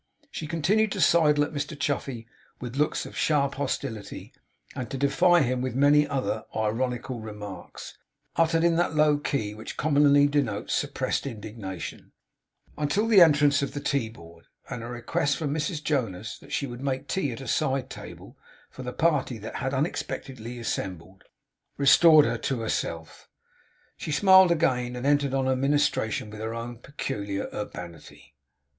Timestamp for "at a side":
17.31-17.91